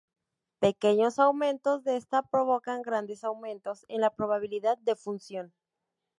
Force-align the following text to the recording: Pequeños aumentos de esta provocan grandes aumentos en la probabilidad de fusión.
Pequeños 0.57 1.19
aumentos 1.19 1.83
de 1.83 1.95
esta 1.95 2.23
provocan 2.23 2.81
grandes 2.81 3.23
aumentos 3.23 3.85
en 3.87 4.01
la 4.01 4.09
probabilidad 4.09 4.79
de 4.79 4.95
fusión. 4.95 5.53